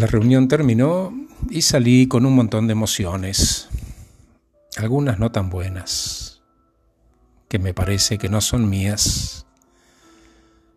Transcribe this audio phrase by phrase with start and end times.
[0.00, 1.12] La reunión terminó
[1.50, 3.68] y salí con un montón de emociones,
[4.78, 6.40] algunas no tan buenas,
[7.50, 9.44] que me parece que no son mías.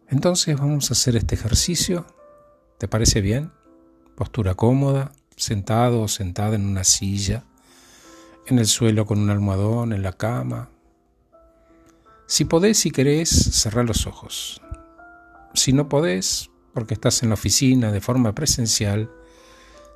[0.09, 2.05] Entonces vamos a hacer este ejercicio.
[2.78, 3.54] ¿Te parece bien?
[4.17, 7.46] Postura cómoda, sentado o sentada en una silla,
[8.46, 10.67] en el suelo con un almohadón, en la cama.
[12.28, 14.62] Si podés y querés, cerrar los ojos.
[15.53, 19.12] Si no podés, porque estás en la oficina de forma presencial,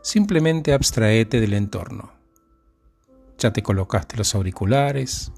[0.02, 2.12] simplemente abstraete del entorno.
[3.38, 5.32] Ya te colocaste los auriculares,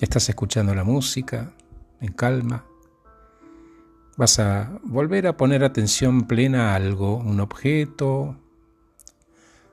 [0.00, 1.54] estás escuchando la música
[2.00, 2.64] en calma.
[4.16, 8.36] Vas a volver a poner atención plena a algo, un objeto,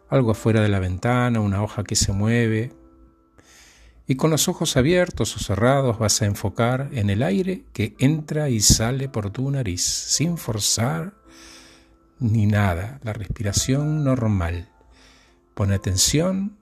[0.09, 2.73] algo afuera de la ventana, una hoja que se mueve,
[4.05, 8.49] y con los ojos abiertos o cerrados vas a enfocar en el aire que entra
[8.49, 11.13] y sale por tu nariz, sin forzar
[12.19, 14.69] ni nada, la respiración normal.
[15.53, 16.57] Pone atención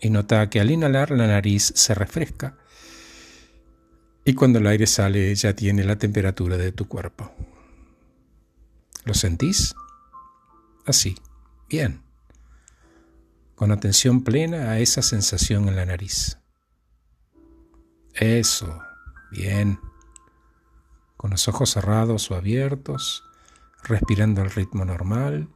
[0.00, 2.56] y nota que al inhalar la nariz se refresca
[4.24, 7.32] y cuando el aire sale ya tiene la temperatura de tu cuerpo.
[9.04, 9.74] ¿Lo sentís?
[10.84, 11.16] Así,
[11.68, 12.02] bien,
[13.54, 16.41] con atención plena a esa sensación en la nariz.
[18.14, 18.82] Eso,
[19.30, 19.80] bien.
[21.16, 23.24] Con los ojos cerrados o abiertos,
[23.84, 25.48] respirando al ritmo normal,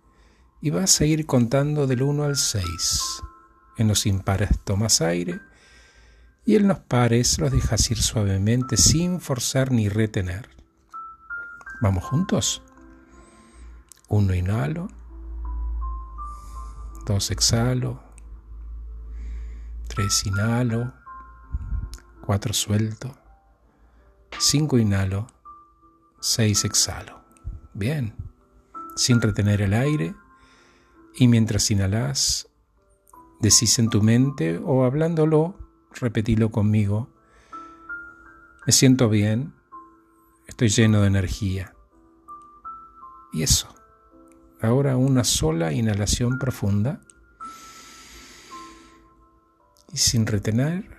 [0.60, 2.64] y vas a ir contando del 1 al 6.
[3.76, 5.40] En los impares tomas aire
[6.46, 10.48] y en los pares los dejas ir suavemente sin forzar ni retener.
[11.82, 12.62] ¿Vamos juntos?
[14.08, 14.88] Uno inhalo,
[17.04, 18.00] dos exhalo,
[19.88, 20.94] tres inhalo,
[22.26, 23.14] 4 suelto,
[24.36, 25.28] 5 inhalo,
[26.20, 27.20] 6 exhalo.
[27.72, 28.14] Bien,
[28.96, 30.14] sin retener el aire.
[31.14, 32.48] Y mientras inhalas,
[33.40, 35.56] decís en tu mente o hablándolo,
[35.92, 37.08] repetilo conmigo,
[38.66, 39.54] me siento bien,
[40.48, 41.74] estoy lleno de energía.
[43.32, 43.72] Y eso,
[44.60, 47.00] ahora una sola inhalación profunda.
[49.92, 50.95] Y sin retener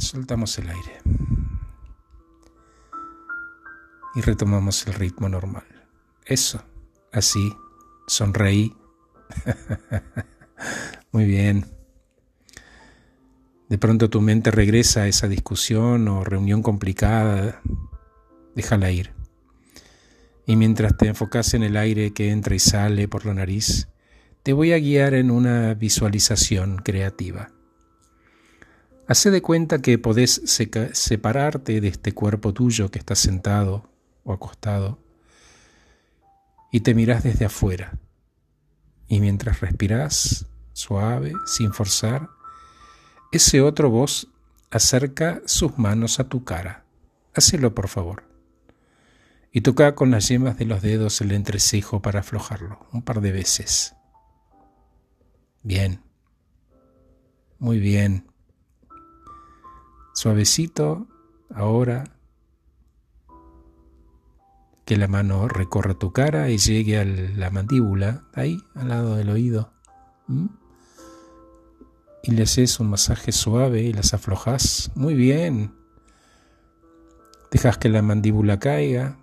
[0.00, 1.00] soltamos el aire
[4.14, 5.64] y retomamos el ritmo normal.
[6.24, 6.62] Eso,
[7.12, 7.52] así,
[8.06, 8.74] sonreí.
[11.12, 11.66] Muy bien.
[13.68, 17.60] De pronto tu mente regresa a esa discusión o reunión complicada,
[18.56, 19.12] déjala ir.
[20.46, 23.88] Y mientras te enfocas en el aire que entra y sale por la nariz,
[24.42, 27.52] te voy a guiar en una visualización creativa.
[29.10, 33.90] Hace de cuenta que podés separarte de este cuerpo tuyo que está sentado
[34.22, 35.00] o acostado
[36.70, 37.98] y te mirás desde afuera.
[39.08, 42.28] Y mientras respirás, suave, sin forzar,
[43.32, 44.28] ese otro voz
[44.70, 46.84] acerca sus manos a tu cara.
[47.34, 48.22] Hacelo, por favor.
[49.50, 53.32] Y toca con las yemas de los dedos el entrecejo para aflojarlo, un par de
[53.32, 53.96] veces.
[55.64, 56.00] Bien.
[57.58, 58.29] Muy bien.
[60.20, 61.06] Suavecito,
[61.48, 62.04] ahora
[64.84, 69.30] que la mano recorra tu cara y llegue a la mandíbula, ahí, al lado del
[69.30, 69.72] oído.
[72.22, 74.92] Y le haces un masaje suave y las aflojas.
[74.94, 75.72] Muy bien.
[77.50, 79.16] Dejas que la mandíbula caiga.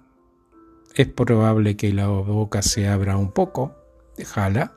[0.96, 3.76] Es probable que la boca se abra un poco.
[4.18, 4.74] Déjala.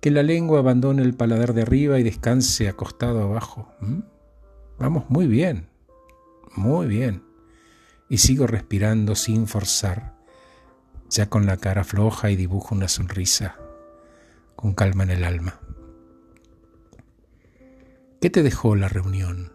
[0.00, 3.72] Que la lengua abandone el paladar de arriba y descanse acostado abajo.
[4.78, 5.68] Vamos muy bien,
[6.54, 7.22] muy bien.
[8.08, 10.14] Y sigo respirando sin forzar,
[11.08, 13.56] ya con la cara floja y dibujo una sonrisa,
[14.54, 15.60] con calma en el alma.
[18.20, 19.52] ¿Qué te dejó la reunión?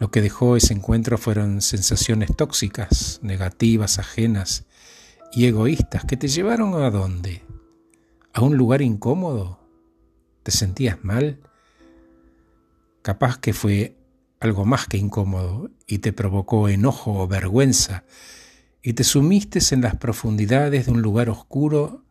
[0.00, 4.66] Lo que dejó ese encuentro fueron sensaciones tóxicas, negativas, ajenas
[5.32, 7.42] y egoístas que te llevaron a dónde?
[8.32, 9.60] ¿A un lugar incómodo?
[10.42, 11.40] ¿Te sentías mal?
[13.02, 13.96] Capaz que fue
[14.40, 18.04] algo más que incómodo y te provocó enojo o vergüenza,
[18.82, 22.04] y te sumiste en las profundidades de un lugar oscuro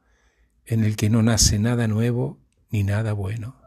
[0.65, 2.39] en el que no nace nada nuevo
[2.69, 3.57] ni nada bueno.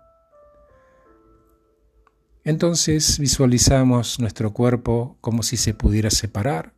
[2.44, 6.74] Entonces visualizamos nuestro cuerpo como si se pudiera separar,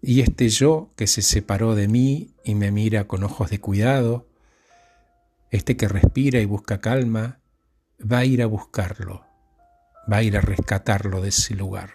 [0.00, 4.28] y este yo que se separó de mí y me mira con ojos de cuidado,
[5.50, 7.40] este que respira y busca calma,
[8.00, 9.24] va a ir a buscarlo,
[10.10, 11.90] va a ir a rescatarlo de ese lugar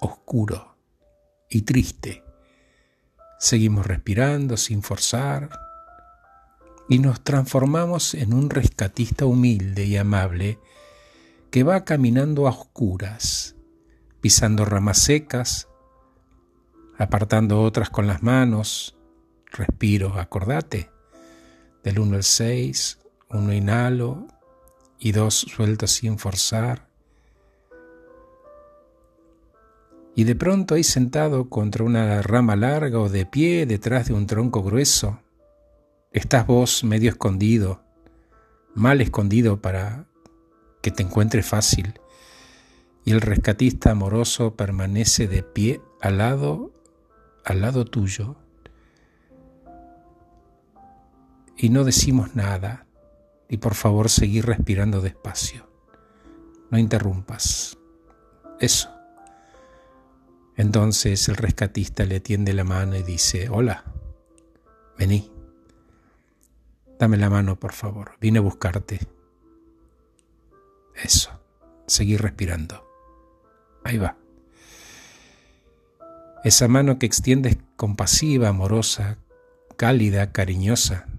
[0.00, 0.76] oscuro
[1.48, 2.24] y triste
[3.42, 5.48] Seguimos respirando sin forzar
[6.90, 10.58] y nos transformamos en un rescatista humilde y amable
[11.50, 13.56] que va caminando a oscuras,
[14.20, 15.68] pisando ramas secas,
[16.98, 18.98] apartando otras con las manos.
[19.46, 20.90] Respiro, acordate,
[21.82, 22.98] del 1 al 6,
[23.30, 24.26] uno inhalo
[25.00, 26.86] y dos suelto sin forzar.
[30.14, 34.26] Y de pronto ahí sentado contra una rama larga o de pie detrás de un
[34.26, 35.18] tronco grueso,
[36.12, 37.82] estás vos medio escondido,
[38.74, 40.04] mal escondido para
[40.82, 41.94] que te encuentre fácil,
[43.04, 46.72] y el rescatista amoroso permanece de pie al lado,
[47.44, 48.36] al lado tuyo.
[51.56, 52.86] Y no decimos nada,
[53.50, 55.68] y por favor seguir respirando despacio.
[56.70, 57.76] No interrumpas.
[58.60, 58.88] Eso.
[60.56, 63.84] Entonces el rescatista le tiende la mano y dice, hola,
[64.96, 65.32] vení.
[66.96, 68.12] Dame la mano, por favor.
[68.20, 69.00] Vine a buscarte.
[70.94, 71.30] Eso.
[71.88, 72.86] Seguir respirando.
[73.82, 74.16] Ahí va.
[76.44, 79.18] Esa mano que extiendes compasiva, amorosa,
[79.76, 81.09] cálida, cariñosa.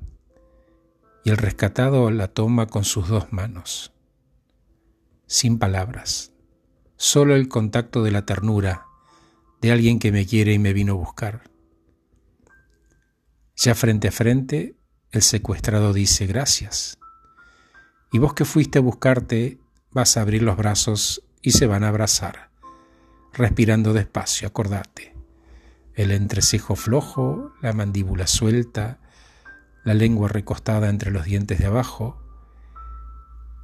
[1.23, 3.94] Y el rescatado la toma con sus dos manos.
[5.27, 6.33] Sin palabras.
[6.97, 8.85] Solo el contacto de la ternura
[9.62, 11.44] de alguien que me quiere y me vino a buscar.
[13.56, 14.75] Ya frente a frente,
[15.12, 16.97] el secuestrado dice gracias.
[18.12, 19.59] Y vos que fuiste a buscarte,
[19.91, 22.50] vas a abrir los brazos y se van a abrazar,
[23.33, 25.15] respirando despacio, acordate.
[25.94, 29.00] El entrecejo flojo, la mandíbula suelta,
[29.83, 32.22] la lengua recostada entre los dientes de abajo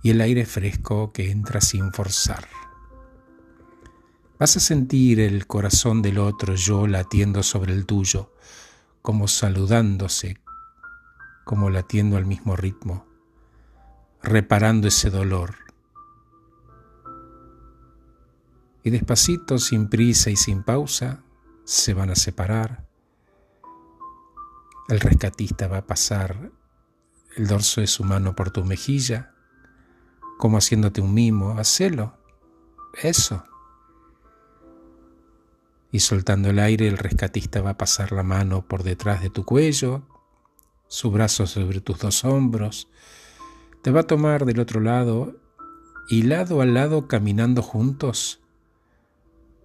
[0.02, 2.48] y el aire fresco que entra sin forzar.
[4.40, 8.32] Vas a sentir el corazón del otro yo latiendo sobre el tuyo,
[9.02, 10.38] como saludándose,
[11.44, 13.06] como latiendo al mismo ritmo,
[14.22, 15.68] reparando ese dolor
[18.88, 21.22] y despacito, sin prisa y sin pausa,
[21.66, 22.87] se van a separar.
[24.90, 26.50] El rescatista va a pasar
[27.36, 29.34] el dorso de su mano por tu mejilla,
[30.38, 32.18] como haciéndote un mimo, hacelo,
[32.94, 33.44] eso.
[35.92, 39.44] Y soltando el aire, el rescatista va a pasar la mano por detrás de tu
[39.44, 40.04] cuello,
[40.88, 42.88] su brazo sobre tus dos hombros,
[43.82, 45.36] te va a tomar del otro lado
[46.08, 48.40] y lado a lado caminando juntos,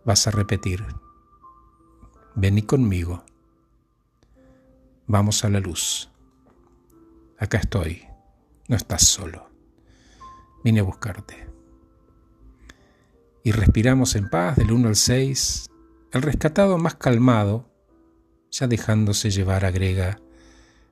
[0.05, 0.85] vas a repetir,
[2.35, 3.25] vení conmigo,
[5.07, 6.11] vamos a la luz,
[7.39, 8.03] acá estoy,
[8.69, 9.51] no estás solo,
[10.65, 11.47] vine a buscarte.
[13.45, 15.67] Y respiramos en paz del 1 al 6,
[16.13, 17.71] el rescatado más calmado,
[18.51, 20.21] ya dejándose llevar, agrega,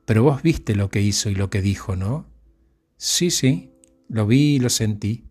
[0.05, 2.27] pero vos viste lo que hizo y lo que dijo, ¿no?
[2.97, 3.73] Sí, sí,
[4.09, 5.29] lo vi y lo sentí,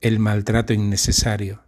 [0.00, 1.67] el maltrato innecesario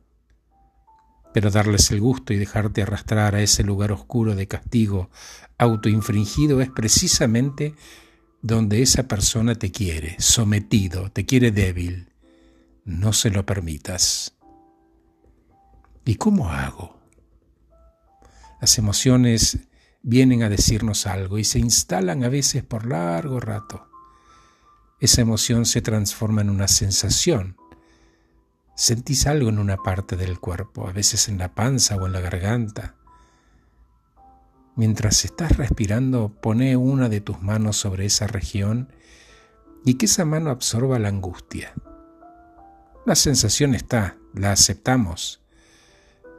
[1.32, 5.10] pero darles el gusto y dejarte arrastrar a ese lugar oscuro de castigo
[5.58, 7.74] autoinfringido es precisamente
[8.42, 12.12] donde esa persona te quiere, sometido, te quiere débil.
[12.84, 14.34] No se lo permitas.
[16.04, 16.98] ¿Y cómo hago?
[18.60, 19.58] Las emociones
[20.02, 23.86] vienen a decirnos algo y se instalan a veces por largo rato.
[24.98, 27.59] Esa emoción se transforma en una sensación
[28.80, 32.20] Sentís algo en una parte del cuerpo, a veces en la panza o en la
[32.20, 32.94] garganta.
[34.74, 38.90] Mientras estás respirando, pone una de tus manos sobre esa región
[39.84, 41.74] y que esa mano absorba la angustia.
[43.04, 45.42] La sensación está, la aceptamos.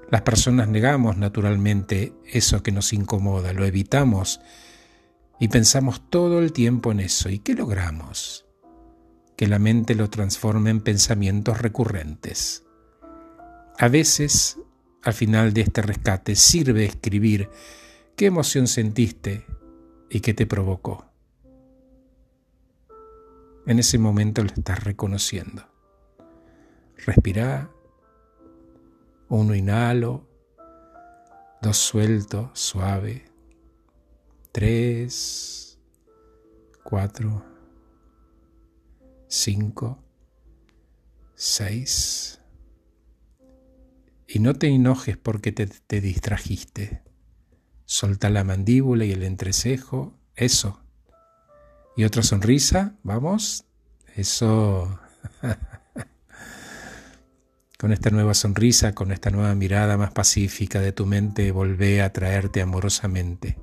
[0.09, 4.41] Las personas negamos naturalmente eso que nos incomoda, lo evitamos
[5.39, 7.29] y pensamos todo el tiempo en eso.
[7.29, 8.47] ¿Y qué logramos?
[9.41, 12.63] Que la mente lo transforme en pensamientos recurrentes.
[13.79, 14.59] A veces,
[15.01, 17.49] al final de este rescate, sirve escribir
[18.15, 19.47] qué emoción sentiste
[20.11, 21.07] y qué te provocó.
[23.65, 25.67] En ese momento lo estás reconociendo.
[27.03, 27.71] Respira,
[29.27, 30.29] uno inhalo,
[31.63, 33.25] dos suelto, suave,
[34.51, 35.79] tres,
[36.83, 37.50] cuatro,
[39.33, 40.03] 5,
[41.35, 42.41] 6.
[44.27, 47.01] Y no te enojes porque te, te distrajiste.
[47.85, 50.19] Solta la mandíbula y el entrecejo.
[50.35, 50.81] Eso.
[51.95, 52.97] Y otra sonrisa.
[53.03, 53.63] Vamos.
[54.15, 54.99] Eso.
[57.79, 62.11] con esta nueva sonrisa, con esta nueva mirada más pacífica de tu mente, volvé a
[62.11, 63.57] traerte amorosamente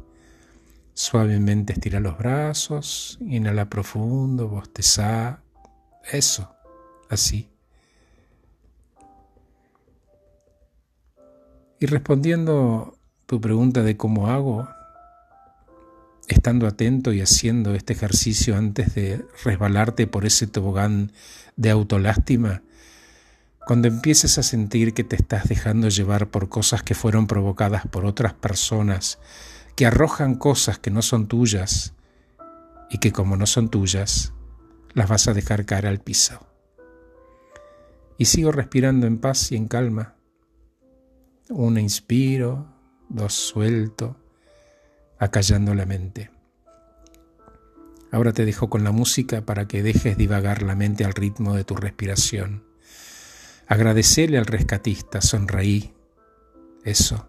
[0.99, 5.45] Suavemente estira los brazos, inhala profundo, bosteza.
[6.11, 6.55] Eso,
[7.11, 7.51] así.
[11.81, 14.69] Y respondiendo tu pregunta de cómo hago,
[16.27, 21.13] estando atento y haciendo este ejercicio antes de resbalarte por ese tobogán
[21.57, 22.63] de autolástima,
[23.67, 28.07] cuando empieces a sentir que te estás dejando llevar por cosas que fueron provocadas por
[28.07, 29.19] otras personas,
[29.77, 31.93] que arrojan cosas que no son tuyas
[32.91, 34.33] y que como no son tuyas,
[34.99, 36.47] las vas a dejar caer al piso.
[38.19, 40.17] Y sigo respirando en paz y en calma.
[41.49, 42.67] Uno inspiro,
[43.09, 44.17] dos suelto,
[45.19, 46.31] acallando la mente.
[48.11, 51.65] Ahora te dejo con la música para que dejes divagar la mente al ritmo de
[51.65, 52.65] tu respiración.
[53.67, 55.95] Agradecele al rescatista, sonreí.
[56.85, 57.29] Eso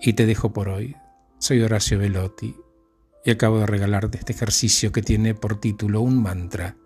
[0.00, 0.96] y te dejo por hoy.
[1.38, 2.56] Soy Horacio Velotti
[3.30, 6.76] acabo de regalarte este ejercicio que tiene por título un mantra.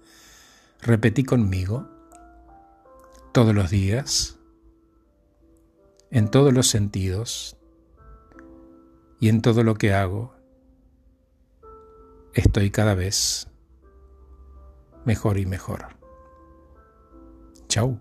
[0.80, 1.88] Repetí conmigo
[3.32, 4.38] todos los días,
[6.10, 7.56] en todos los sentidos
[9.20, 10.34] y en todo lo que hago.
[12.34, 13.48] Estoy cada vez
[15.04, 15.96] mejor y mejor.
[17.68, 18.00] Chau.